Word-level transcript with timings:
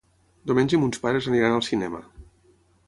Diumenge 0.51 0.79
mons 0.85 1.03
pares 1.05 1.29
aniran 1.33 1.57
al 1.59 1.65
cinema. 1.71 2.05